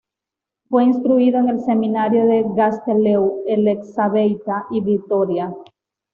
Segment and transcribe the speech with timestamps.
[0.67, 5.53] Fue instruido en el seminario de Gaztelu-Elexabeitia y Vitoria.